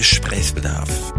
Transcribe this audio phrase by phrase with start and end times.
[0.00, 1.12] Gesprächsbedarf.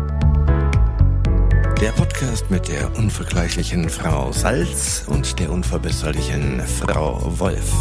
[1.80, 7.72] Der Podcast mit der unvergleichlichen Frau Salz und der unverbesserlichen Frau Wolf.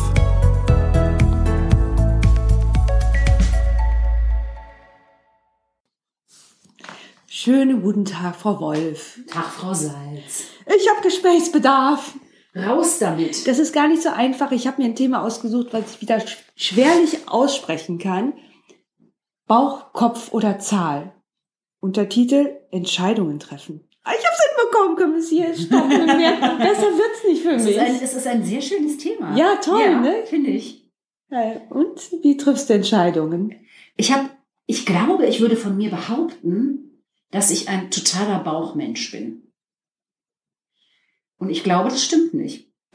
[7.28, 9.20] Schönen guten Tag, Frau Wolf.
[9.26, 10.48] Tag, Frau Salz.
[10.66, 12.12] Ich habe Gesprächsbedarf.
[12.54, 13.46] Raus damit.
[13.46, 14.52] Das ist gar nicht so einfach.
[14.52, 16.20] Ich habe mir ein Thema ausgesucht, was ich wieder
[16.56, 18.34] schwerlich aussprechen kann.
[19.50, 21.12] Bauch, Kopf oder Zahl.
[21.80, 23.80] Untertitel Entscheidungen treffen.
[24.04, 25.28] Ah, Ich habe es hinbekommen, es
[25.64, 25.88] stoppen.
[26.06, 27.74] Mehr, besser wird's nicht für Es mich.
[27.74, 29.36] ist, ein, es ist ein sehr schönes Thema.
[29.36, 30.24] Ja, toll, ja, ne?
[30.24, 30.88] Finde ich.
[31.70, 33.66] Und wie triffst du Entscheidungen?
[33.96, 34.30] Ich habe,
[34.66, 39.52] ich glaube, ich würde von mir behaupten, dass ich ein totaler Bauchmensch bin.
[41.38, 42.70] Und ich glaube, das stimmt nicht.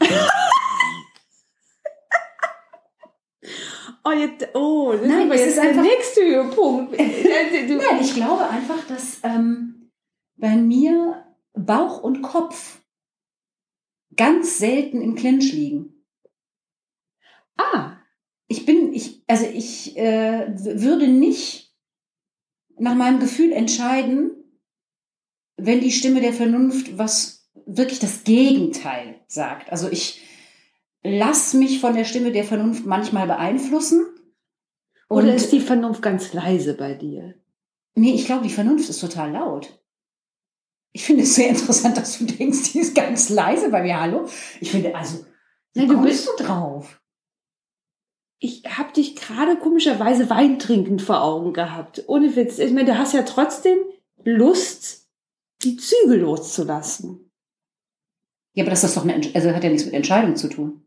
[4.08, 6.92] Oh, jetzt, oh das Nein, ist aber jetzt ist der einfach- nächste Höhepunkt.
[7.68, 9.90] Du- Nein, ich glaube einfach, dass ähm,
[10.36, 12.80] bei mir Bauch und Kopf
[14.14, 16.04] ganz selten im Clinch liegen.
[17.56, 17.96] ah,
[18.48, 21.74] ich bin, ich, also ich äh, würde nicht
[22.78, 24.30] nach meinem Gefühl entscheiden,
[25.56, 29.72] wenn die Stimme der Vernunft was wirklich das Gegenteil sagt.
[29.72, 30.22] Also ich
[31.18, 34.04] lass mich von der Stimme der Vernunft manchmal beeinflussen.
[35.08, 37.34] oder Und ist die Vernunft ganz leise bei dir?
[37.98, 39.80] nee, ich glaube, die Vernunft ist total laut.
[40.92, 44.00] Ich finde es sehr interessant, dass du denkst, die ist ganz leise bei mir.
[44.00, 44.28] Hallo?
[44.60, 45.24] Ich finde, also,
[45.74, 47.00] wie Nein, du bist- du drauf?
[48.38, 52.04] Ich habe dich gerade komischerweise weintrinkend vor Augen gehabt.
[52.06, 52.58] Ohne Witz.
[52.58, 53.78] Ich meine, du hast ja trotzdem
[54.24, 55.08] Lust,
[55.62, 57.30] die Zügel loszulassen.
[58.54, 60.85] Ja, aber das ist doch eine, also hat ja nichts mit Entscheidung zu tun.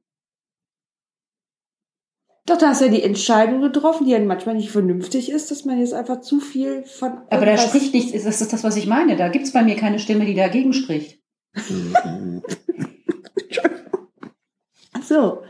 [2.50, 5.66] Doch, da hast du ja die Entscheidung getroffen, die ja manchmal nicht vernünftig ist, dass
[5.66, 7.20] man jetzt einfach zu viel von.
[7.30, 9.16] Aber da spricht nichts, das ist das, was ich meine.
[9.16, 11.20] Da gibt's bei mir keine Stimme, die dagegen spricht.
[15.02, 15.42] So.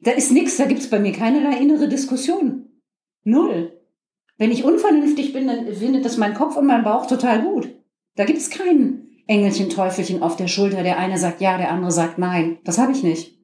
[0.00, 2.68] Da ist nichts, da gibt's bei mir keinerlei innere Diskussion.
[3.22, 3.80] Null.
[4.38, 7.68] Wenn ich unvernünftig bin, dann findet das mein Kopf und mein Bauch total gut.
[8.16, 10.82] Da gibt's kein Engelchen, Teufelchen auf der Schulter.
[10.82, 12.58] Der eine sagt ja, der andere sagt nein.
[12.64, 13.41] Das habe ich nicht.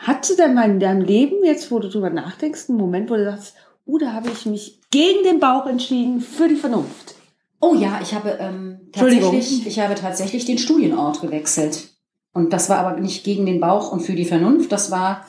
[0.00, 3.16] Hattest du denn mal in deinem Leben, jetzt wo du drüber nachdenkst, einen Moment, wo
[3.16, 3.54] du sagst,
[3.86, 7.16] uh, da habe ich mich gegen den Bauch entschieden für die Vernunft?
[7.60, 11.88] Oh ja, ich habe ähm, tatsächlich, ich habe tatsächlich den Studienort gewechselt.
[12.32, 15.26] Und das war aber nicht gegen den Bauch und für die Vernunft, das war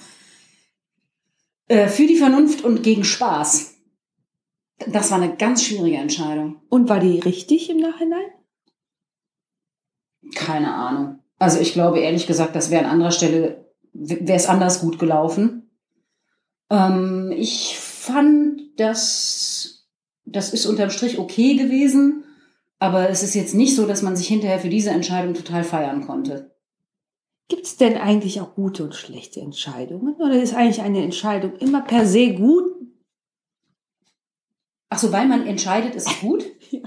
[1.68, 3.75] äh, für die Vernunft und gegen Spaß.
[4.88, 6.62] Das war eine ganz schwierige Entscheidung.
[6.69, 8.30] Und war die richtig im Nachhinein?
[10.36, 11.19] Keine Ahnung.
[11.40, 13.69] Also ich glaube ehrlich gesagt, das wäre an anderer Stelle,
[13.99, 15.69] wäre es anders gut gelaufen.
[16.69, 19.87] Ähm, ich fand, dass
[20.25, 22.23] das ist unterm Strich okay gewesen,
[22.77, 26.05] aber es ist jetzt nicht so, dass man sich hinterher für diese Entscheidung total feiern
[26.05, 26.55] konnte.
[27.47, 30.15] Gibt es denn eigentlich auch gute und schlechte Entscheidungen?
[30.15, 32.63] Oder ist eigentlich eine Entscheidung immer per se gut?
[34.89, 36.45] Ach so, weil man entscheidet, ist es gut?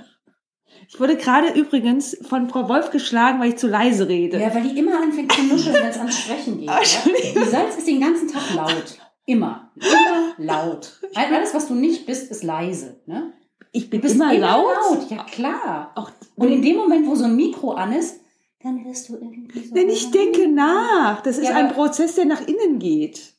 [0.93, 4.39] Ich wurde gerade übrigens von Frau Wolf geschlagen, weil ich zu leise rede.
[4.39, 6.69] Ja, weil die immer anfängt zu nuscheln, wenn es ans Sprechen geht.
[6.69, 7.45] Ja?
[7.45, 8.99] Die Salz ist den ganzen Tag laut.
[9.25, 9.73] Immer.
[9.77, 11.01] Immer laut.
[11.15, 13.01] Alles, was du nicht bist, ist leise.
[13.07, 13.33] Ne?
[13.73, 15.09] ich bin Du bist immer, laut.
[15.09, 15.93] Ja, klar.
[15.95, 18.21] Auch Und in dem Moment, wo so ein Mikro an ist,
[18.63, 19.75] dann wirst du irgendwie so.
[19.75, 21.23] Denn ich denke nach.
[21.23, 23.33] Das ist Ja, ein Prozess, der nach innen geht.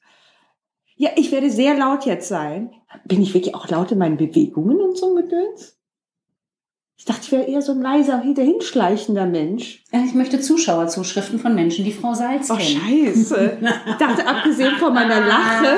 [0.95, 2.71] Ja, ich werde sehr laut jetzt sein.
[3.05, 5.77] Bin ich wirklich auch laut in meinen Bewegungen und so Gedöns?
[6.95, 9.83] Ich dachte, ich wäre eher so ein leiser, hinterhinschleichender Mensch.
[9.91, 12.79] Ich möchte Zuschauerzuschriften von Menschen, die Frau Salz Oh, kennen.
[13.15, 13.57] scheiße.
[13.87, 15.77] Ich dachte, abgesehen von meiner Lache.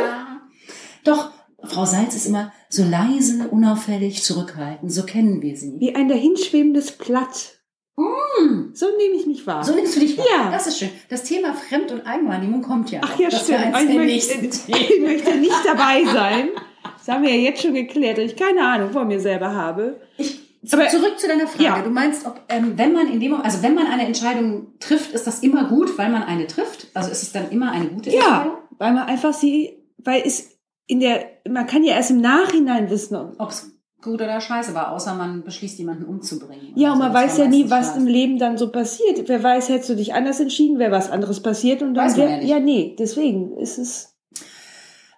[1.04, 1.32] Doch,
[1.64, 4.92] Frau Salz ist immer so leise, unauffällig, zurückhaltend.
[4.92, 5.80] So kennen wir sie.
[5.80, 7.60] Wie ein dahinschwebendes Blatt.
[7.98, 8.72] Hm.
[8.74, 9.64] So nehme ich mich wahr.
[9.64, 10.26] So nimmst du dich wahr.
[10.30, 10.52] Ja.
[10.52, 10.90] Das ist schön.
[11.10, 13.00] Das Thema Fremd- und Eigenwahrnehmung kommt ja.
[13.04, 13.62] Ach ja, Das stimmt.
[13.90, 16.50] Ich möchte, ich möchte nicht dabei sein.
[16.98, 20.02] Das haben wir ja jetzt schon geklärt, dass ich keine Ahnung von mir selber habe.
[20.18, 21.64] Ich, Aber- zurück zu deiner Frage.
[21.64, 21.82] Ja.
[21.82, 25.28] Du meinst, ob, ähm, wenn man in dem, also wenn man eine Entscheidung trifft, ist
[25.28, 26.88] das immer gut, weil man eine trifft?
[26.94, 28.54] Also ist es dann immer eine gute Entscheidung?
[28.54, 30.52] Ja, weil man einfach sie, weil es
[30.88, 33.16] in der, man kann ja erst im Nachhinein wissen.
[33.38, 33.72] Ob es
[34.02, 36.74] gut oder scheiße war, außer man beschließt, jemanden umzubringen.
[36.76, 38.00] Ja, und Also man das weiß ja nie, was scheiße.
[38.00, 39.28] im Leben dann so passiert.
[39.28, 42.28] Wer weiß, hättest du dich anders entschieden, wäre was anderes passiert und dann Weiß man
[42.28, 44.16] wär, ja ja, nee, deswegen ist es.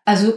[0.05, 0.33] Also,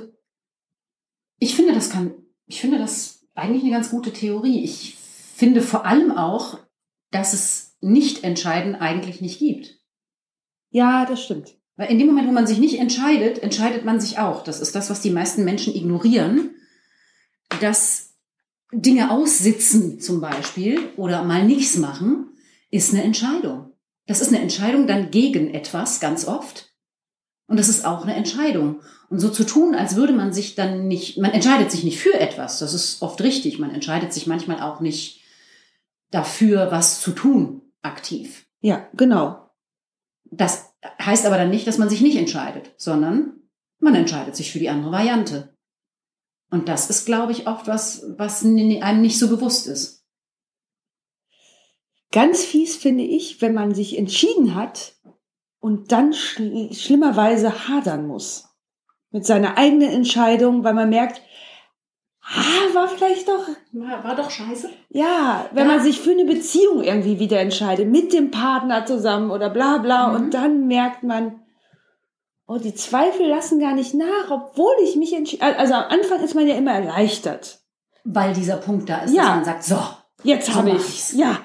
[1.39, 2.13] ich finde, das kann,
[2.47, 4.65] ich finde das eigentlich eine ganz gute Theorie.
[4.65, 4.97] Ich
[5.41, 6.59] finde vor allem auch,
[7.11, 9.79] dass es nicht entscheiden eigentlich nicht gibt.
[10.71, 11.57] Ja, das stimmt.
[11.77, 14.45] Weil in dem Moment, wo man sich nicht entscheidet, entscheidet man sich auch.
[14.45, 16.51] Das ist das, was die meisten Menschen ignorieren,
[17.63, 18.19] dass
[18.71, 22.37] Dinge aussitzen zum Beispiel oder mal nichts machen,
[22.71, 23.73] ist eine Entscheidung.
[24.07, 26.71] Das ist eine Entscheidung dann gegen etwas ganz oft.
[27.47, 28.83] Und das ist auch eine Entscheidung.
[29.09, 32.21] Und so zu tun, als würde man sich dann nicht, man entscheidet sich nicht für
[32.21, 32.59] etwas.
[32.59, 33.59] Das ist oft richtig.
[33.59, 35.20] Man entscheidet sich manchmal auch nicht
[36.11, 38.47] dafür, was zu tun, aktiv.
[38.61, 39.51] Ja, genau.
[40.31, 43.41] Das heißt aber dann nicht, dass man sich nicht entscheidet, sondern
[43.79, 45.57] man entscheidet sich für die andere Variante.
[46.51, 50.05] Und das ist, glaube ich, oft was, was einem nicht so bewusst ist.
[52.13, 54.97] Ganz fies finde ich, wenn man sich entschieden hat
[55.61, 58.49] und dann schl schlimmerweise hadern muss
[59.13, 61.23] mit seiner eigenen Entscheidung, weil man merkt,
[62.31, 63.49] ah, war vielleicht doch.
[63.73, 64.71] War, war doch scheiße.
[64.91, 65.75] Ja, wenn ja.
[65.75, 70.09] man sich für eine Beziehung irgendwie wieder entscheidet, mit dem Partner zusammen oder bla bla,
[70.09, 70.15] mhm.
[70.15, 71.41] und dann merkt man,
[72.47, 75.43] oh, die Zweifel lassen gar nicht nach, obwohl ich mich entschieden.
[75.43, 77.61] Also am Anfang ist man ja immer erleichtert.
[78.05, 79.23] Weil dieser Punkt da ist, ja.
[79.23, 79.79] dass man sagt, so,
[80.23, 81.13] jetzt so habe ich's.
[81.13, 81.39] Ja.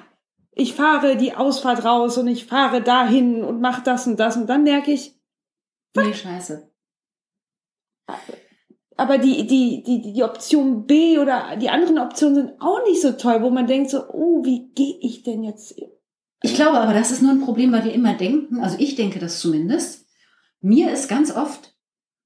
[0.52, 4.48] Ich fahre die Ausfahrt raus und ich fahre dahin und mache das und das und
[4.48, 5.20] dann merke ich,
[5.98, 6.72] nee, scheiße
[8.98, 13.12] aber die, die, die, die Option B oder die anderen Optionen sind auch nicht so
[13.12, 15.76] toll, wo man denkt so, oh, wie gehe ich denn jetzt?
[16.42, 19.20] Ich glaube aber, das ist nur ein Problem, weil wir immer denken, also ich denke
[19.20, 20.06] das zumindest,
[20.62, 21.74] mir ist ganz oft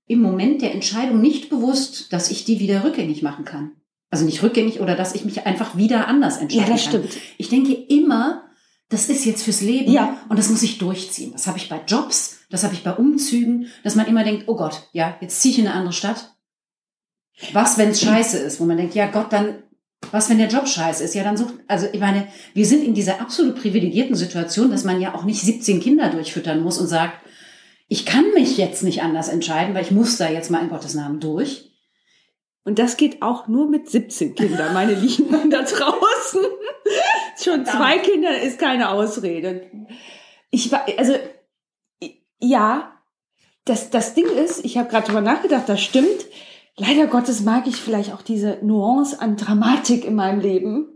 [0.06, 3.72] im Moment der Entscheidung nicht bewusst, dass ich die wieder rückgängig machen kann.
[4.12, 6.78] Also nicht rückgängig oder dass ich mich einfach wieder anders entscheiden kann.
[6.78, 7.10] Ja, das kann.
[7.10, 7.24] stimmt.
[7.38, 8.44] Ich denke immer,
[8.90, 10.18] das ist jetzt fürs Leben ja.
[10.30, 11.32] und das muss ich durchziehen.
[11.32, 14.56] Das habe ich bei Jobs, das habe ich bei Umzügen, dass man immer denkt, oh
[14.56, 16.36] Gott, ja, jetzt ziehe ich in eine andere Stadt.
[17.54, 19.64] Was, wenn es scheiße ist, wo man denkt, ja Gott, dann,
[20.12, 21.16] was, wenn der Job scheiße ist?
[21.16, 25.00] Ja, dann sucht, also ich meine, wir sind in dieser absolut privilegierten Situation, dass man
[25.00, 27.20] ja auch nicht 17 Kinder durchfüttern muss und sagt,
[27.88, 30.94] ich kann mich jetzt nicht anders entscheiden, weil ich muss da jetzt mal in Gottes
[30.94, 31.72] Namen durch.
[32.64, 36.42] Und das geht auch nur mit 17 Kindern, meine Lieben da draußen.
[37.42, 39.72] Schon zwei Kinder ist keine Ausrede.
[40.52, 41.16] Ich war, also,
[42.40, 42.94] ja,
[43.66, 46.26] das, das Ding ist, ich habe gerade drüber nachgedacht, das stimmt.
[46.80, 50.88] Leider Gottes mag ich vielleicht auch diese Nuance an Dramatik in meinem Leben.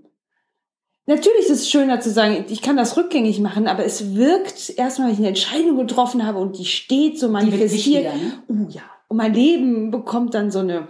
[1.06, 5.08] Natürlich ist es schöner zu sagen, ich kann das rückgängig machen, aber es wirkt erstmal,
[5.08, 8.06] wenn ich eine Entscheidung getroffen habe und die steht so manifestiert.
[8.06, 8.44] Ne?
[8.48, 8.84] Oh ja.
[9.10, 10.88] Und mein Leben bekommt dann so eine,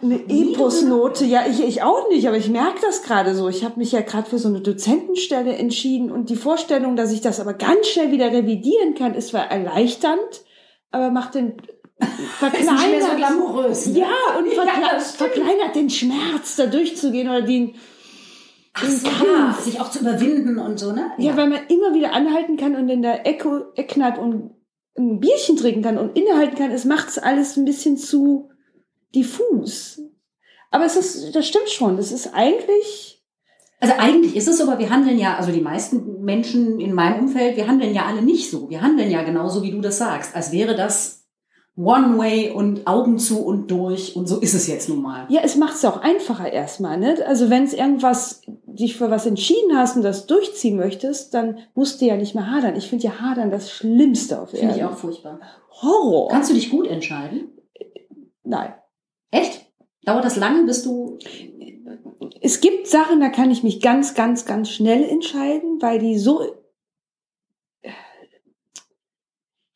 [0.00, 1.24] eine Eposnote.
[1.24, 3.48] Ja, ich, ich auch nicht, aber ich merke das gerade so.
[3.48, 7.22] Ich habe mich ja gerade für so eine Dozentenstelle entschieden und die Vorstellung, dass ich
[7.22, 10.44] das aber ganz schnell wieder revidieren kann, ist zwar erleichternd,
[10.92, 11.56] aber macht den
[12.38, 13.02] verkleinert.
[13.02, 13.86] so glamourös.
[13.86, 14.00] Ne?
[14.00, 17.74] Ja, und verkle ja, verkleinert den Schmerz, da durchzugehen oder den,
[18.74, 21.12] Ach so, ja, sich auch zu überwinden und so, ne?
[21.18, 21.30] Ja.
[21.30, 24.52] ja, weil man immer wieder anhalten kann und in der Ecke, Eckkneipe und
[24.96, 26.70] ein Bierchen trinken kann und innehalten kann.
[26.70, 28.50] Es macht es alles ein bisschen zu
[29.14, 30.00] diffus.
[30.70, 31.96] Aber es ist, das stimmt schon.
[31.96, 33.22] Das ist eigentlich.
[33.80, 37.24] Also eigentlich ist es so, aber wir handeln ja, also die meisten Menschen in meinem
[37.24, 38.70] Umfeld, wir handeln ja alle nicht so.
[38.70, 41.21] Wir handeln ja genauso, wie du das sagst, als wäre das
[41.76, 45.26] One Way und Augen zu und durch und so ist es jetzt nun mal.
[45.30, 47.16] Ja, es macht es auch einfacher erstmal, ne?
[47.26, 52.00] Also wenn es irgendwas, dich für was entschieden hast und das durchziehen möchtest, dann musst
[52.00, 52.76] du ja nicht mehr hadern.
[52.76, 54.68] Ich finde ja hadern das Schlimmste auf Erden.
[54.68, 55.40] Finde ich auch furchtbar.
[55.80, 56.28] Horror.
[56.28, 57.52] Kannst du dich gut entscheiden?
[58.44, 58.74] Nein.
[59.30, 59.66] Echt?
[60.04, 61.18] Dauert das lange, bis du...
[62.42, 66.42] Es gibt Sachen, da kann ich mich ganz, ganz, ganz schnell entscheiden, weil die so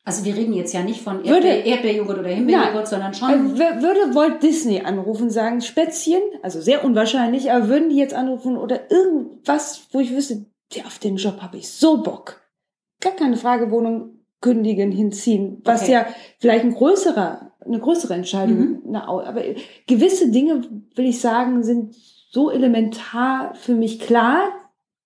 [0.07, 3.29] Also wir reden jetzt ja nicht von Erdbeer, Erdbeerjoghurt oder Himbeerjoghurt, sondern schon.
[3.29, 8.55] Also würde Walt Disney anrufen, sagen Spätzchen, also sehr unwahrscheinlich, aber würden die jetzt anrufen
[8.55, 12.39] oder irgendwas, wo ich wüsste, ja, auf den Job habe ich so Bock.
[13.01, 15.91] Gar keine Frage, Wohnung kündigen, hinziehen, was okay.
[15.91, 16.05] ja
[16.39, 18.95] vielleicht ein größerer, eine größere Entscheidung, mhm.
[18.95, 19.41] aber
[19.87, 20.61] gewisse Dinge,
[20.95, 21.93] will ich sagen, sind
[22.31, 24.53] so elementar für mich klar,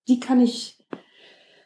[0.06, 0.78] die kann ich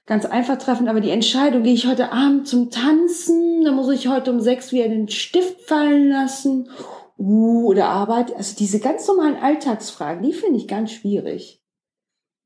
[0.07, 4.09] ganz einfach treffen, aber die Entscheidung, gehe ich heute Abend zum Tanzen, dann muss ich
[4.09, 6.71] heute um sechs wieder den Stift fallen lassen,
[7.19, 11.61] uh, oder Arbeit, also diese ganz normalen Alltagsfragen, die finde ich ganz schwierig.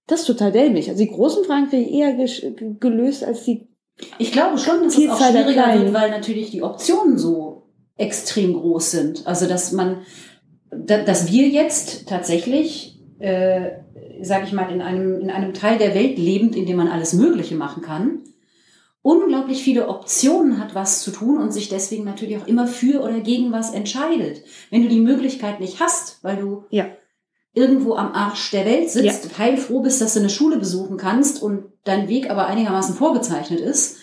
[0.07, 0.88] Das ist total dämlich.
[0.88, 2.14] Also die großen Fragen kriege ich eher
[2.81, 3.69] gelöst als die
[4.19, 8.90] Ich glaube schon, dass es auch schwieriger wird, weil natürlich die Optionen so extrem groß
[8.90, 9.26] sind.
[9.29, 9.99] Also dass man,
[10.73, 12.89] dass wir jetzt tatsächlich
[13.20, 13.70] äh,
[14.22, 17.12] sage ich mal, in einem, in einem Teil der Welt lebend, in dem man alles
[17.12, 18.20] Mögliche machen kann,
[19.02, 23.20] unglaublich viele Optionen hat, was zu tun und sich deswegen natürlich auch immer für oder
[23.20, 24.42] gegen was entscheidet.
[24.70, 26.86] Wenn du die Möglichkeit nicht hast, weil du ja.
[27.54, 29.38] irgendwo am Arsch der Welt sitzt, ja.
[29.38, 33.98] heilfroh bist, dass du eine Schule besuchen kannst und dein Weg aber einigermaßen vorgezeichnet ist,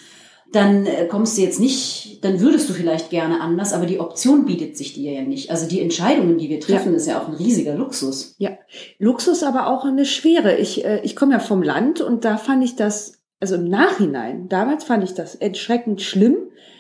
[0.54, 4.46] dann äh, kommst du jetzt nicht, dann würdest du vielleicht gerne anders, aber die Option
[4.46, 5.52] bietet sich dir ja nicht.
[5.52, 8.36] Also die Entscheidungen, die wir treffen, ist ja auch ein riesiger Luxus.
[8.38, 8.52] Ja,
[8.98, 10.56] Luxus, aber auch eine Schwere.
[10.58, 14.48] Ich, äh, ich komme ja vom Land und da fand ich das, also im Nachhinein,
[14.48, 16.38] damals fand ich das erschreckend schlimm.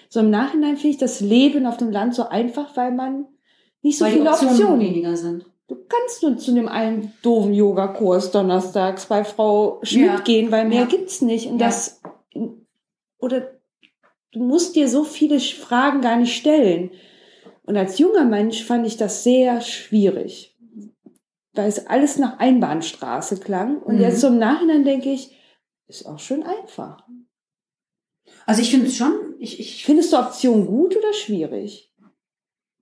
[0.10, 3.26] So im Nachhinein finde ich das Leben auf dem Land so einfach, weil man
[3.82, 4.80] nicht so weil viele Optionen, Optionen.
[4.80, 5.46] weniger sind.
[5.68, 10.20] Du kannst nur zu dem einen doofen Yogakurs donnerstags bei Frau Schmidt Ja.
[10.22, 10.86] gehen, weil mehr Ja.
[10.86, 11.48] gibt's nicht.
[11.48, 11.68] Und Ja.
[11.68, 12.02] das,
[13.20, 13.57] oder
[14.32, 16.92] du musst dir so viele Fragen gar nicht stellen.
[17.64, 20.56] Und als junger Mensch fand ich das sehr schwierig,
[21.54, 23.78] weil es alles nach Einbahnstraße klang.
[23.82, 24.02] Und Mhm.
[24.02, 25.36] jetzt im Nachhinein denke ich,
[25.88, 27.06] ist auch schön einfach.
[28.46, 31.94] Also ich finde es schon, ich, ich Findest du Option gut oder schwierig?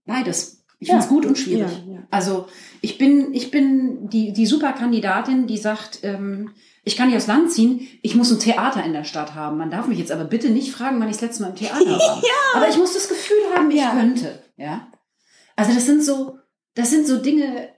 [0.06, 0.64] beides.
[0.80, 0.96] Ich Ja.
[0.96, 1.72] finde es gut und schwierig.
[1.88, 2.08] Ja, ja.
[2.12, 2.48] Also
[2.82, 6.52] ich bin, ich bin die, die Superkandidatin, die sagt, ähm,
[6.86, 9.58] ich kann nicht aufs Land ziehen, ich muss ein Theater in der Stadt haben.
[9.58, 11.86] Man darf mich jetzt aber bitte nicht fragen, wann ich das letzte Mal im Theater
[11.86, 12.24] war.
[12.56, 13.92] Aber ich muss das Gefühl haben, ich Ja.
[13.92, 14.40] könnte.
[14.56, 14.88] Ja.
[15.56, 16.38] Also das sind so,
[16.76, 17.70] das sind so Dinge.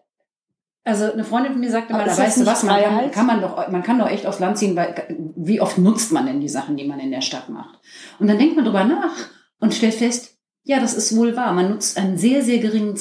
[0.83, 3.41] Also eine Freundin von mir sagte mal, da weißt du was, man kann, kann man
[3.41, 4.95] doch, man kann doch echt aufs Land ziehen, weil
[5.35, 7.79] wie oft nutzt man denn die Sachen, die man in der Stadt macht?
[8.19, 9.13] Und dann denkt man drüber nach
[9.59, 11.53] und stellt fest, ja, das ist wohl wahr.
[11.53, 12.97] Man nutzt einen sehr, sehr geringen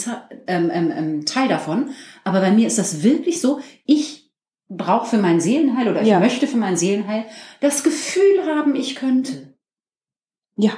[0.47, 1.91] ähm, ähm, ähm, Teil davon.
[2.25, 4.25] Aber bei mir ist das wirklich so, ich
[4.69, 6.19] brauche für mein Seelenheil oder ich Ja.
[6.21, 7.25] möchte für mein Seelenheil
[7.61, 9.55] das Gefühl haben, ich könnte.
[10.57, 10.73] Ja.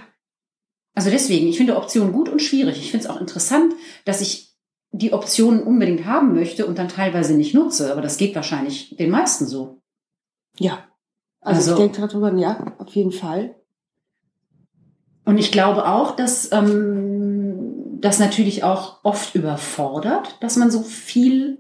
[0.95, 2.79] Also deswegen, ich finde Optionen gut und schwierig.
[2.79, 3.73] Ich finde es auch interessant,
[4.05, 4.53] dass ich
[4.91, 7.93] die Optionen unbedingt haben möchte und dann teilweise nicht nutze.
[7.93, 9.81] Aber das geht wahrscheinlich den meisten so.
[10.59, 10.85] Ja.
[11.41, 13.55] Also, Also- ich denke gerade drüber, ja, auf jeden Fall.
[15.25, 21.59] Und ich glaube auch, dass ähm, das natürlich auch oft überfordert, dass man so viel,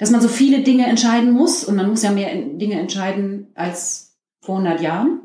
[0.00, 1.62] dass man so viele Dinge entscheiden muss.
[1.62, 5.20] Und man muss ja mehr in- Dinge entscheiden als vor 100 Jahren.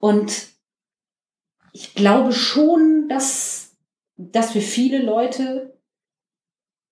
[0.00, 0.48] Und
[1.72, 3.76] ich glaube schon, dass
[4.16, 5.78] das für viele Leute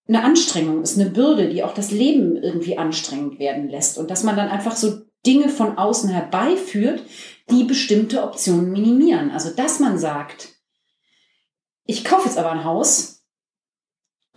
[0.07, 3.99] eine Anstrengung ist, eine Bürde, die auch das Leben irgendwie anstrengend werden lässt.
[3.99, 7.03] Und dass man dann einfach so Dinge von außen herbeiführt,
[7.51, 9.33] die bestimmte Optionen minimieren.
[9.33, 10.51] Also, dass man sagt,
[11.87, 13.16] ich kaufe jetzt aber ein Haus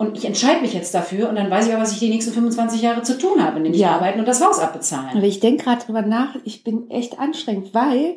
[0.00, 2.32] und ich entscheide mich jetzt dafür und dann weiß ich aber, was ich die nächsten
[2.32, 3.96] 25 Jahre zu tun habe, nämlich Ja.
[3.96, 5.10] arbeiten und das Haus abbezahlen.
[5.14, 8.16] Aber ich denke gerade drüber nach, ich bin echt anstrengend, weil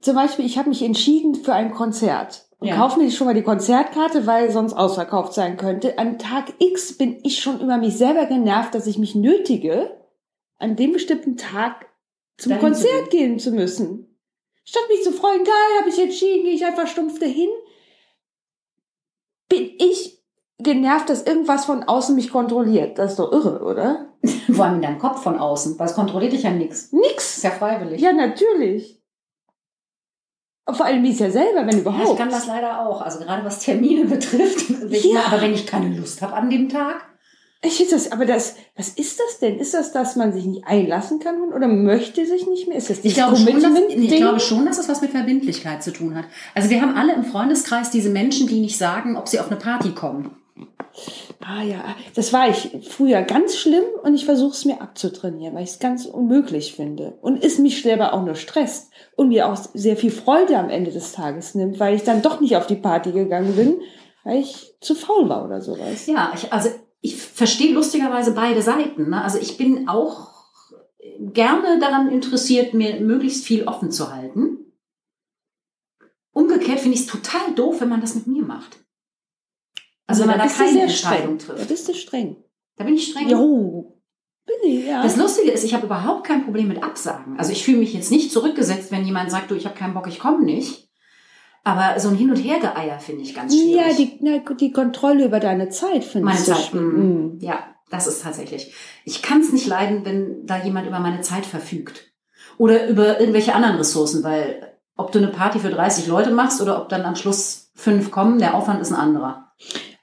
[0.00, 2.76] zum Beispiel ich habe mich entschieden für ein Konzert und Ja.
[2.76, 5.98] kaufe mir schon mal die Konzertkarte, weil sonst ausverkauft sein könnte.
[5.98, 9.90] An Tag X bin ich schon über mich selber genervt, dass ich mich nötige,
[10.60, 11.86] an dem bestimmten Tag
[12.38, 14.06] zum Dahin zu Konzert gehen zu müssen.
[14.64, 17.48] Statt mich zu freuen, geil, habe ich entschieden, gehe ich einfach stumpf dahin,
[20.62, 22.98] genervt, dass irgendwas von außen mich kontrolliert.
[22.98, 24.06] Das ist doch irre, oder?
[24.52, 26.92] Vor allem in deinem Kopf von außen, weil es kontrolliert dich ja nichts.
[26.92, 27.36] Nix.
[27.38, 28.00] Ist ja freiwillig.
[28.00, 29.00] Ja, natürlich.
[30.70, 32.10] Vor allem mich ja selber, wenn Ja, überhaupt.
[32.12, 33.02] ich kann das leider auch.
[33.02, 34.70] Also gerade was Termine betrifft.
[34.90, 35.22] Ja.
[35.26, 37.04] Aber wenn ich keine Lust habe an dem Tag,
[37.64, 39.58] Ich finde das, aber das, was ist das denn?
[39.58, 42.76] Ist das, dass man sich nicht einlassen kann oder möchte sich nicht mehr?
[42.76, 45.92] Ist das Ich glaube, schon, dass, ich glaube schon, dass es was mit Verbindlichkeit zu
[45.92, 46.26] tun hat.
[46.54, 49.58] Also wir haben alle im Freundeskreis diese Menschen, die nicht sagen, ob sie auf eine
[49.58, 50.36] Party kommen.
[51.40, 55.64] Ah ja, das war ich früher ganz schlimm und ich versuche es mir abzutrainieren, weil
[55.64, 57.18] ich es ganz unmöglich finde.
[57.20, 60.92] Und es mich selber auch nur stresst und mir auch sehr viel Freude am Ende
[60.92, 63.80] des Tages nimmt, weil ich dann doch nicht auf die Party gegangen bin,
[64.24, 66.06] weil ich zu faul war oder sowas.
[66.06, 66.68] Ja, ich, also
[67.00, 69.10] ich verstehe lustigerweise beide Seiten.
[69.10, 69.22] Ne?
[69.22, 70.30] Also ich bin auch
[71.18, 74.58] gerne daran interessiert, mir möglichst viel offen zu halten.
[76.32, 78.78] Umgekehrt finde ich es total doof, wenn man das mit mir macht.
[80.12, 81.48] Also wenn man da keine Entscheidung streng.
[81.48, 81.68] Da trifft.
[81.68, 82.36] bist du streng.
[82.76, 83.28] Da bin ich streng.
[83.28, 83.98] Jo.
[84.44, 85.02] Bin ich, ja.
[85.02, 87.38] Das Lustige ist, ich habe überhaupt kein Problem mit Absagen.
[87.38, 90.08] Also ich fühle mich jetzt nicht zurückgesetzt, wenn jemand sagt, du, ich habe keinen Bock,
[90.08, 90.88] ich komme nicht.
[91.64, 93.76] Aber so ein Hin- und Hergeeier finde ich ganz schwierig.
[93.76, 96.74] Ja, die, na, die Kontrolle über deine Zeit finde ich so Zeit.
[96.74, 97.38] Mm.
[97.38, 98.74] Ja, das ist tatsächlich.
[99.04, 102.12] Ich kann es nicht leiden, wenn da jemand über meine Zeit verfügt.
[102.58, 106.82] Oder über irgendwelche anderen Ressourcen, weil ob du eine Party für 30 Leute machst oder
[106.82, 109.51] ob dann am Schluss fünf kommen, der Aufwand ist ein anderer.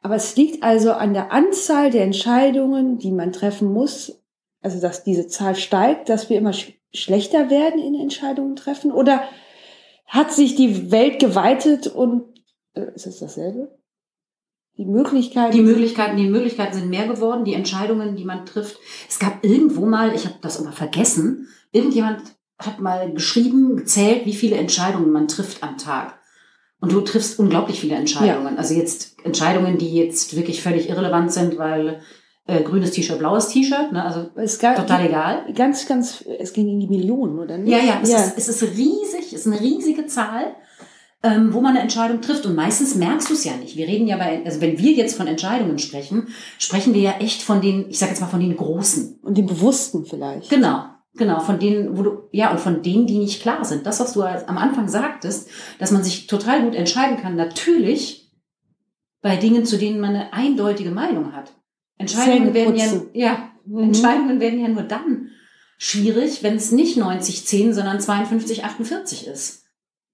[0.02, 4.22] Aber es liegt also an der Anzahl der Entscheidungen, die man treffen muss.
[4.62, 8.92] Also, dass diese Zahl steigt, dass wir immer sch schlechter werden in Entscheidungen treffen?
[8.92, 9.22] Oder
[10.08, 12.24] hat sich die Welt geweitet und
[12.74, 13.78] äh, ist es dasselbe?
[14.78, 15.56] Die Möglichkeiten.
[15.56, 18.78] Die Möglichkeiten, die Möglichkeiten sind mehr geworden, die Entscheidungen, die man trifft.
[19.08, 22.22] Es gab irgendwo mal, ich habe das immer vergessen, irgendjemand
[22.58, 26.19] hat mal geschrieben, gezählt, wie viele Entscheidungen man trifft am Tag.
[26.82, 28.58] Und du triffst unglaublich viele Entscheidungen.
[28.58, 32.02] Also jetzt Entscheidungen, die jetzt wirklich völlig irrelevant sind, weil
[32.48, 34.04] äh, grünes T-Shirt, blaues T-Shirt, ne?
[34.04, 35.54] also Es gab, total egal.
[35.54, 37.72] Ganz, ganz, es ging in die Millionen, oder nicht?
[37.72, 40.56] Ja, ja, es, Ist, es ist riesig, es ist eine riesige Zahl,
[41.22, 42.46] ähm, wo man eine Entscheidung trifft.
[42.46, 43.76] Und meistens merkst du es ja nicht.
[43.76, 47.42] Wir reden ja bei, also wenn wir jetzt von Entscheidungen sprechen, sprechen wir ja echt
[47.42, 49.20] von den, ich sage jetzt mal von den Großen.
[49.22, 50.50] Und den Bewussten vielleicht.
[50.50, 53.86] Genau, genau, von denen, wo du, ja, und von denen, die nicht klar sind.
[53.86, 55.50] Das, was du am Anfang sagtest,
[55.80, 58.32] dass man sich total gut entscheiden kann, natürlich
[59.22, 61.54] bei Dingen, zu denen man eine eindeutige Meinung hat.
[61.98, 63.84] Entscheidungen werden ja, ja, Mhm.
[63.84, 65.30] Entscheidungen werden ja nur dann
[65.78, 69.66] schwierig, wenn es nicht 90-10, sondern 52-48 ist.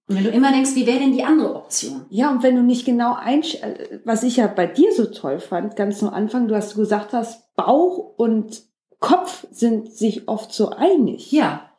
[0.08, 2.06] Und wenn du immer denkst, wie wäre denn die andere Option?
[2.10, 5.40] Ja, und wenn du nicht genau einsch, äh, was ich ja bei dir so toll
[5.40, 8.62] fand, ganz am Anfang, du hast gesagt hast, Bauch und
[9.00, 11.32] Kopf sind sich oft so einig.
[11.32, 11.70] Ja,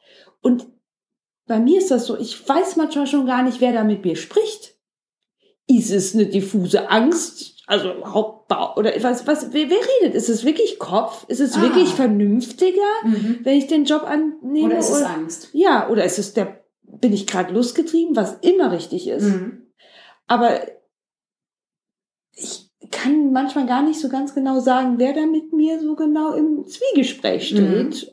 [0.43, 0.67] Und
[1.47, 4.17] bei mir ist das so, ich weiß manchmal schon gar nicht, wer da mit mir
[4.17, 4.75] spricht.
[5.69, 7.55] Ist es eine diffuse Angst?
[7.69, 10.15] Also Hauptbau oder was, was, wer, wer redet?
[10.15, 11.25] Ist es wirklich Kopf?
[11.29, 11.63] Ist es Ah.
[11.63, 13.41] wirklich vernünftiger, mhm.
[13.43, 14.67] wenn ich den Job annehme?
[14.69, 15.49] oder ist es Angst?
[15.53, 19.25] ja, oder ist es der, bin ich gerade losgetrieben, was immer richtig ist?
[19.25, 19.67] Mhm.
[20.29, 20.61] Aber
[22.33, 26.33] ich kann manchmal gar nicht so ganz genau sagen, wer da mit mir so genau
[26.35, 27.93] im Zwiegespräch Mhm.
[27.93, 28.13] steht.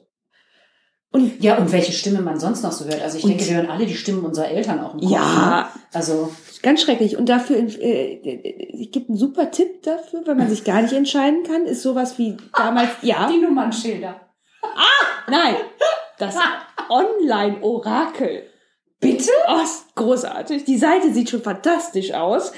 [1.12, 3.02] Und Ja, und welche Stimme man sonst noch so hört.
[3.02, 5.10] Also ich denke, wir hören alle die Stimmen unserer Eltern auch im Kopf.
[5.10, 5.16] ne?
[5.16, 6.32] ja, Also,
[6.64, 7.18] ganz schrecklich.
[7.18, 8.16] Und dafür, äh,
[8.74, 12.18] ich gebe einen super Tipp dafür, wenn man sich gar nicht entscheiden kann, ist sowas
[12.18, 14.22] wie damals, ja, Nummernschilder.
[15.30, 15.56] nein,
[16.18, 16.36] das
[16.90, 18.44] Online-Orakel.
[19.00, 19.30] Bitte?
[19.50, 19.60] Oh,
[19.96, 20.64] großartig.
[20.64, 22.54] Die Seite sieht schon fantastisch aus.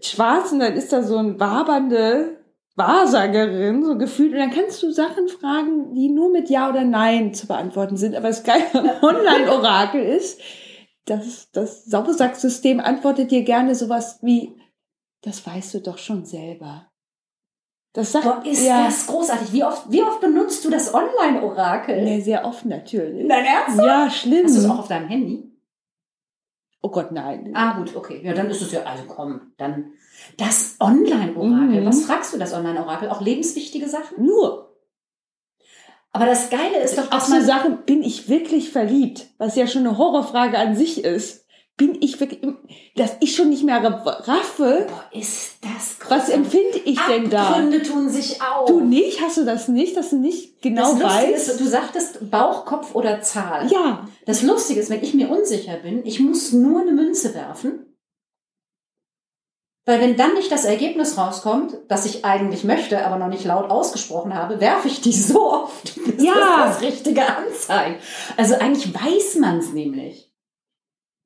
[0.00, 2.38] Schwarz und dann ist da so ein wabernde
[2.76, 4.32] Wahrsagerin, so gefühlt.
[4.32, 8.16] Und dann kannst du Sachen fragen, die nur mit Ja oder Nein zu beantworten sind.
[8.16, 8.64] Aber das Geile
[9.02, 10.40] Online-Orakel ist,
[11.06, 14.56] dass das Sauersack-System antwortet dir gerne sowas wie,
[15.22, 16.90] das weißt du doch schon selber.
[17.92, 19.52] Das sagt, Boah, ist ja, das großartig.
[19.52, 22.06] Wie oft, wie oft benutzt du das Online-Orakel?
[22.08, 23.28] ja, sehr oft natürlich.
[23.28, 23.78] Dein Ernst?
[23.78, 24.46] Ja, schlimm.
[24.46, 25.53] Hast du es auch auf deinem Handy?
[26.84, 27.50] Oh Gott, nein.
[27.54, 28.20] Ah, gut, okay.
[28.22, 29.92] Ja, dann ist es ja, also komm, dann
[30.36, 31.80] das Online-Orakel.
[31.80, 31.86] Mhm.
[31.86, 33.08] Was fragst du das Online-Orakel?
[33.08, 34.22] Auch lebenswichtige Sachen?
[34.22, 34.76] Nur.
[36.12, 39.28] Aber das Geile ist doch, Auch dass so man Sachen, bin ich wirklich verliebt?
[39.38, 41.43] Was ja schon eine Horrorfrage an sich ist.
[41.76, 42.40] Bin ich wirklich,
[42.94, 47.48] dass ich schon nicht mehr raffe, Boah, ist das was empfinde ich denn da?
[47.48, 48.68] Abgründe tun sich auf.
[48.68, 49.20] Du nicht?
[49.20, 51.48] Hast du das nicht, dass du nicht genau das weißt?
[51.48, 53.66] ist, du sagtest Bauch, Kopf oder Zahl.
[53.72, 57.86] ja, Das Lustige ist, wenn ich mir unsicher bin, ich muss nur eine Münze werfen.
[59.86, 63.68] Weil wenn dann nicht das Ergebnis rauskommt, das ich eigentlich möchte, aber noch nicht laut
[63.70, 66.32] ausgesprochen habe, werfe ich die so oft, bis Ja.
[66.66, 68.00] das das Richtige anzeigt.
[68.36, 70.23] Also eigentlich weiß man es nämlich.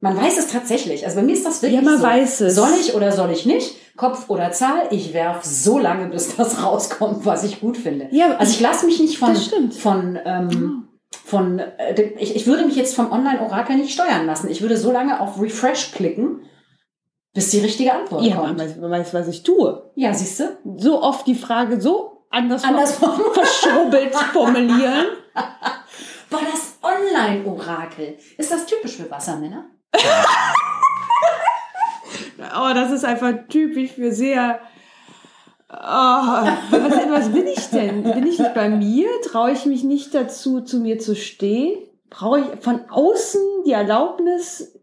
[0.01, 1.05] Man weiß es tatsächlich.
[1.05, 2.05] Also bei mir ist das wirklich ja, man so.
[2.05, 2.55] weiß es.
[2.55, 3.75] Soll ich oder soll ich nicht?
[3.97, 4.83] Kopf oder Zahl?
[4.91, 8.07] Ich werf so lange, bis das rauskommt, was ich gut finde.
[8.13, 9.75] Ja, Also ich lasse mich nicht von, Das stimmt.
[9.75, 10.89] von, ähm,
[11.25, 14.49] von äh, ich, ich würde mich jetzt vom Online-Orakel nicht steuern lassen.
[14.49, 16.43] Ich würde so lange auf Refresh klicken,
[17.35, 18.61] bis die richtige Antwort ja, kommt.
[18.61, 19.91] weiß, man weiß, was ich tue.
[19.97, 20.57] Ja, siehst du?
[20.77, 23.21] So oft die Frage so anders, Andersrum.
[23.33, 25.07] verschrubbelt formulieren.
[26.31, 28.17] Boah, das Online-Orakel.
[28.37, 29.67] Ist das typisch für Wassermänner?
[32.39, 34.61] Aber das ist einfach typisch für sehr.
[35.71, 38.03] Oh, was, was bin ich denn?
[38.03, 39.09] Bin ich nicht bei mir?
[39.25, 41.77] Traue ich mich nicht dazu, zu mir zu stehen?
[42.09, 44.79] Brauche ich von außen die Erlaubnis,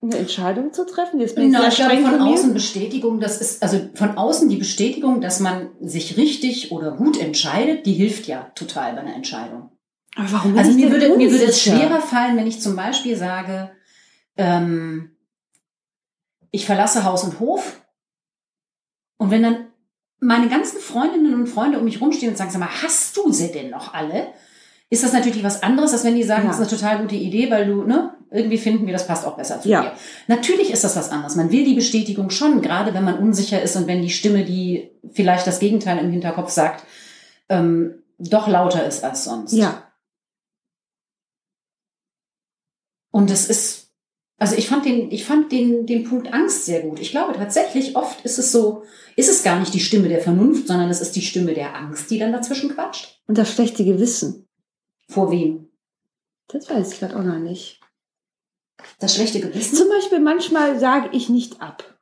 [0.00, 1.20] eine Entscheidung zu treffen?
[1.20, 4.56] Jetzt bin ich Na, ich glaube, von außen Bestätigung, das ist, also von außen die
[4.56, 9.70] Bestätigung, dass man sich richtig oder gut entscheidet, die hilft ja total bei einer Entscheidung.
[10.16, 13.72] Aber warum Also mir würde, mir würde es schwerer fallen, wenn ich zum Beispiel sage,
[14.36, 15.16] ähm,
[16.50, 17.80] ich verlasse Haus und Hof
[19.18, 19.66] und wenn dann
[20.20, 23.52] meine ganzen Freundinnen und Freunde um mich rumstehen und sagen, sag mal, hast du sie
[23.52, 24.28] denn noch alle?
[24.90, 26.48] Ist das natürlich was anderes, als wenn die sagen, Ja.
[26.48, 29.36] das ist eine total gute Idee, weil du, ne, irgendwie finden wir, das passt auch
[29.36, 29.82] besser zu Ja.
[29.82, 29.92] dir.
[30.28, 31.36] Natürlich ist das was anderes.
[31.36, 34.90] Man will die Bestätigung schon, gerade wenn man unsicher ist und wenn die Stimme, die
[35.12, 36.84] vielleicht das Gegenteil im Hinterkopf sagt,
[37.48, 39.52] ähm, doch lauter ist als sonst.
[39.52, 39.82] Ja,
[43.10, 43.83] Und es ist,
[44.38, 46.98] also ich fand den, ich fand den, den Punkt Angst sehr gut.
[47.00, 48.82] Ich glaube tatsächlich, oft ist es so,
[49.16, 52.10] ist es gar nicht die Stimme der Vernunft, sondern es ist die Stimme der Angst,
[52.10, 53.20] die dann dazwischen quatscht.
[53.26, 54.46] und das schlechte Gewissen.
[55.08, 55.68] Vor wem?
[56.48, 57.80] Das weiß ich gerade auch noch nicht.
[58.98, 59.76] Das schlechte Gewissen?
[59.76, 61.96] Zum Beispiel manchmal sage ich nicht ab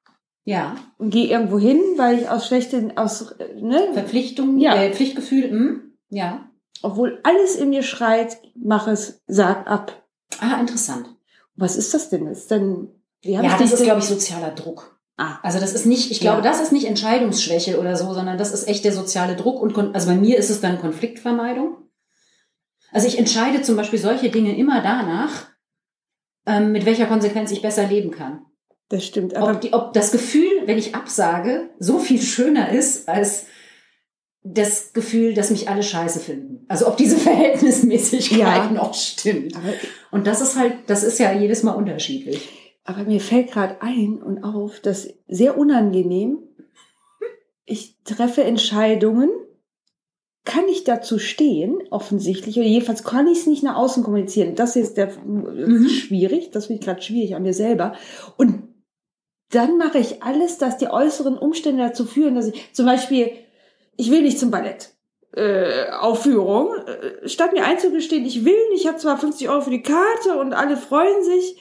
[0.45, 0.75] Ja.
[0.99, 4.75] und gehe irgendwo hin, weil ich aus schlechten, aus, ne, Verpflichtung, Ja.
[4.75, 5.93] äh, Pflichtgefühl, hm?
[6.11, 6.49] ja.
[6.83, 10.03] obwohl alles in mir schreit, mach es, sag ab.
[10.41, 11.15] Ah, interessant.
[11.55, 12.27] Was ist das denn?
[12.27, 12.89] Ist denn,
[13.23, 14.99] wie hab Ja, das ist, glaube ich, sozialer Druck.
[15.17, 15.39] Ah.
[15.43, 16.45] Also das ist nicht, ich glaube, Ja.
[16.51, 20.09] das ist nicht Entscheidungsschwäche oder so, sondern das ist echt der soziale Druck und also
[20.09, 21.77] bei mir ist es dann Konfliktvermeidung.
[22.91, 25.49] Also ich entscheide zum Beispiel solche Dinge immer danach,
[26.47, 28.45] ähm, mit welcher Konsequenz ich besser leben kann.
[28.89, 29.35] Das stimmt.
[29.35, 33.47] Aber Ob, die, ob das Gefühl, wenn ich absage, so viel schöner ist als
[34.45, 36.65] das Gefühl, dass mich alle scheiße finden.
[36.69, 38.71] Also ob diese Verhältnismäßigkeit Ja.
[38.71, 39.55] noch stimmt.
[40.11, 42.49] Und das ist halt, das ist ja jedes Mal unterschiedlich.
[42.85, 46.39] Aber mir fällt gerade ein und auf, dass sehr unangenehm.
[47.65, 49.31] Ich treffe Entscheidungen,
[50.45, 54.57] kann ich dazu stehen, offensichtlich, oder jedenfalls kann ich es nicht nach außen kommunizieren.
[54.57, 55.87] Das ist, der, das Mhm.
[55.87, 57.95] ist schwierig, das finde ich gerade schwierig an mir selber.
[58.37, 58.65] Und
[59.51, 63.31] dann mache ich alles, dass die äußeren Umstände dazu führen, dass ich zum Beispiel,
[63.97, 64.91] ich will nicht zum Ballett.
[65.35, 69.71] Äh, Aufführung, äh, statt mir einzugestehen, ich will nicht, ich habe zwar 50 Euro für
[69.71, 71.57] die Karte und alle freuen sich,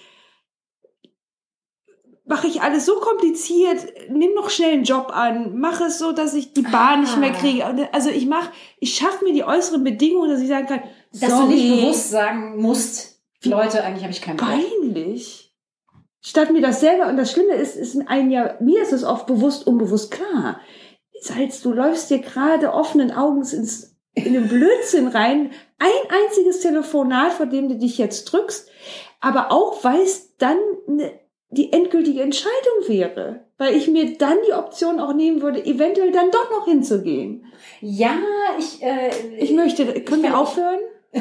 [2.26, 3.78] mache ich alles so kompliziert,
[4.10, 7.02] nimm noch schnell einen Job an, mache es so, dass ich die Bahn Ah.
[7.02, 7.65] nicht mehr kriege.
[7.94, 11.44] Also ich mache, ich schaffe mir die äußeren Bedingungen, dass ich sagen kann, Dass sorry,
[11.44, 14.48] du nicht bewusst sagen musst, Leute, eigentlich habe ich keinen Bock.
[14.48, 15.54] peinlich.
[16.22, 19.04] Statt mir das selber, und das Schlimme ist, ist in einem Jahr, mir ist es
[19.04, 20.60] oft bewusst, unbewusst klar.
[21.24, 25.52] Salz, du läufst dir gerade offenen Augens ins, in den Blödsinn rein.
[25.78, 28.68] Ein einziges Telefonat, vor dem du dich jetzt drückst,
[29.20, 30.58] aber auch, weil es dann
[30.88, 31.12] ne,
[31.52, 33.46] die endgültige Entscheidung wäre.
[33.60, 37.46] Weil ich mir dann die Option auch nehmen würde, eventuell dann doch noch hinzugehen.
[37.82, 38.18] Ja,
[38.58, 40.80] ich, äh, Ich möchte, können wir kann- aufhören?
[41.13, 41.19] Oh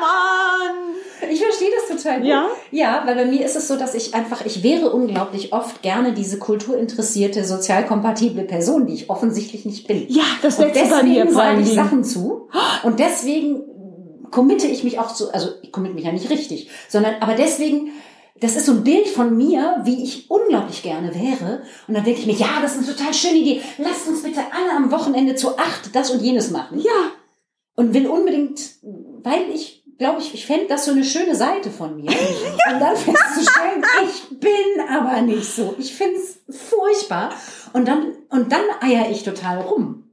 [0.00, 0.96] Mann!
[1.30, 2.28] ich verstehe das total gut.
[2.28, 2.48] Ja?
[2.70, 6.12] Ja, weil bei mir ist es so, dass ich einfach, ich wäre unglaublich oft gerne
[6.12, 10.06] diese kulturinteressierte, sozial kompatible Person, die ich offensichtlich nicht bin.
[10.08, 11.74] Ja, das Und letzte bei mir sage ich.
[11.74, 12.48] Sachen zu.
[12.82, 13.64] Und deswegen
[14.30, 17.92] committe ich mich auch zu, also ich committe mich ja nicht richtig, sondern, aber deswegen,
[18.40, 21.62] das ist so ein Bild von mir, wie ich unglaublich gerne wäre.
[21.88, 23.62] Und dann denke ich mir, ja, das ist eine total schöne Idee.
[23.78, 26.78] Lasst uns bitte alle am Wochenende zu acht das und jenes machen.
[26.78, 27.12] Ja,
[27.76, 28.60] Und will unbedingt,
[29.22, 32.10] weil ich, glaube ich, ich fände das so eine schöne Seite von mir.
[32.72, 35.74] Und dann festzustellen, ich bin aber nicht so.
[35.78, 37.32] Ich finde es furchtbar.
[37.72, 40.04] Und dann, und dann eier ich total rum.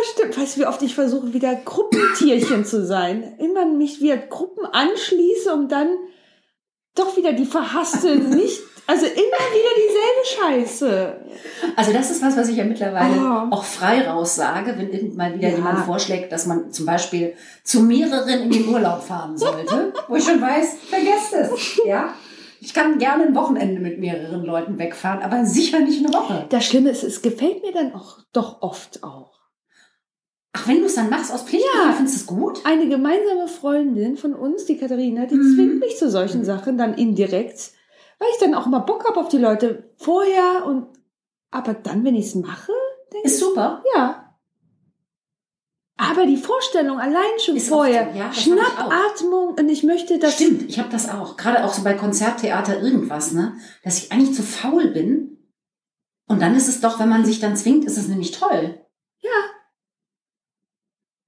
[0.00, 0.38] das stimmt.
[0.38, 3.36] Weißt du, wie oft ich versuche, wieder Gruppentierchen zu sein?
[3.38, 5.88] Immer mich wieder Gruppen anschließe, um dann
[6.96, 11.16] doch wieder die verhasste, nicht, also immer wieder dieselbe Scheiße.
[11.76, 13.54] Also das ist was, was ich ja mittlerweile Oh.
[13.54, 15.56] auch frei raus sage, wenn irgendwann wieder Ja.
[15.56, 20.24] jemand vorschlägt, dass man zum Beispiel zu mehreren in den Urlaub fahren sollte, wo ich
[20.24, 22.10] schon weiß, vergesst es, ja.
[22.60, 26.46] Ich kann gerne ein Wochenende mit mehreren Leuten wegfahren, aber sicher nicht eine Woche.
[26.48, 29.35] Das Schlimme ist, es gefällt mir dann auch doch oft auch.
[30.58, 31.92] Ach, wenn du es dann machst aus Pflicht, Ja.
[31.92, 32.60] findest du es gut?
[32.64, 35.54] Eine gemeinsame Freundin von uns, die Katharina, die Mhm.
[35.54, 37.72] zwingt mich zu solchen Sachen dann indirekt,
[38.18, 40.86] weil ich dann auch mal Bock habe auf die Leute vorher und
[41.50, 42.72] aber dann, wenn ich es mache,
[43.22, 43.82] Ist super.
[43.94, 44.34] ja.
[45.98, 48.30] Aber die Vorstellung allein schon Ist vorher, ja.
[48.32, 50.34] Schnappatmung und ich möchte das.
[50.34, 51.36] Stimmt, ich habe das auch.
[51.38, 53.54] Gerade auch so bei Konzerttheater irgendwas, ne?
[53.82, 55.38] Dass ich eigentlich zu faul bin.
[56.28, 58.80] Und dann ist es doch, wenn man sich dann zwingt, ist es nämlich toll.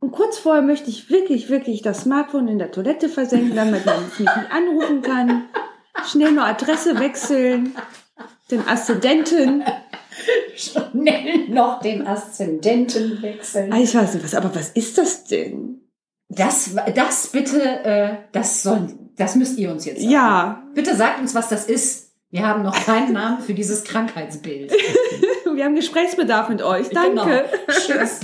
[0.08, 4.02] Und kurz vorher möchte ich wirklich, wirklich das Smartphone in der Toilette versenken, damit man
[4.06, 5.44] mich nicht anrufen kann.
[6.06, 7.74] Schnell nur Adresse wechseln,
[8.50, 9.62] den Aszendenten.
[10.56, 13.70] Schnell noch den Aszendenten wechseln.
[13.70, 15.82] Ah, ich weiß nicht was, aber was ist das denn?
[16.30, 20.10] Das, das bitte, äh, das soll, das müsst ihr uns jetzt sagen.
[20.10, 22.12] Ja, Bitte sagt uns, was das ist.
[22.30, 24.72] Wir haben noch keinen Namen für dieses Krankheitsbild.
[25.54, 26.88] wir haben Gesprächsbedarf mit euch.
[26.88, 27.44] Danke.
[27.66, 27.78] Genau.
[27.78, 28.20] Tschüss.